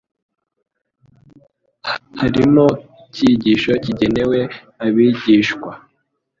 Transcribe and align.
harimo 2.19 2.65
icyigisho 3.05 3.71
kigenewe 3.83 4.39
abigishwa. 4.85 5.71